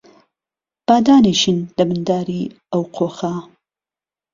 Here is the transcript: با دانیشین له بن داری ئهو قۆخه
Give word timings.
با 0.87 0.95
دانیشین 1.07 1.57
له 1.77 1.83
بن 1.89 1.99
داری 2.09 2.41
ئهو 2.73 2.83
قۆخه 2.95 3.33